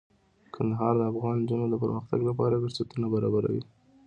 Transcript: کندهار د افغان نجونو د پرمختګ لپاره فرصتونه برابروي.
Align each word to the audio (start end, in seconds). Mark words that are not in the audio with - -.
کندهار 0.55 0.93
د 0.97 1.01
افغان 1.11 1.35
نجونو 1.43 1.65
د 1.69 1.75
پرمختګ 1.83 2.19
لپاره 2.29 2.61
فرصتونه 2.63 3.05
برابروي. 3.13 3.63